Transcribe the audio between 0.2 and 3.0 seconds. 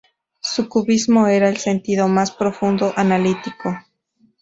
Su cubismo era, en el sentido más profundo,